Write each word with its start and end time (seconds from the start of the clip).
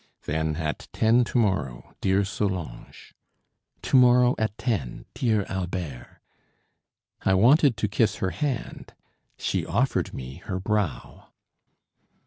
"Then, 0.25 0.55
at 0.55 0.87
ten 0.93 1.23
to 1.25 1.37
morrow, 1.37 1.93
dear 2.01 2.25
Solange." 2.25 3.13
"To 3.83 3.95
morrow 3.97 4.33
at 4.39 4.57
ten, 4.57 5.05
dear 5.13 5.45
Albert." 5.47 6.19
I 7.23 7.35
wanted 7.35 7.77
to 7.77 7.87
kiss 7.87 8.15
her 8.15 8.31
hand; 8.31 8.95
she 9.37 9.63
offered 9.63 10.11
me 10.11 10.37
her 10.45 10.59
brow. 10.59 11.27